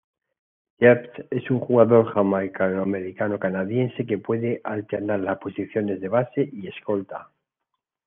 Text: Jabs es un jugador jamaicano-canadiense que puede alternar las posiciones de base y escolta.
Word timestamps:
Jabs 0.79 1.11
es 1.29 1.51
un 1.51 1.59
jugador 1.59 2.11
jamaicano-canadiense 2.11 4.03
que 4.07 4.17
puede 4.17 4.59
alternar 4.63 5.19
las 5.19 5.37
posiciones 5.37 6.01
de 6.01 6.07
base 6.07 6.49
y 6.51 6.65
escolta. 6.67 7.29